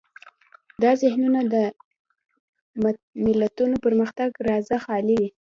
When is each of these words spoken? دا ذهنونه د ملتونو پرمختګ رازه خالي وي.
دا 0.83 0.91
ذهنونه 1.01 1.39
د 1.53 1.55
ملتونو 3.31 3.75
پرمختګ 3.85 4.29
رازه 4.47 4.77
خالي 4.85 5.15
وي. 5.21 5.29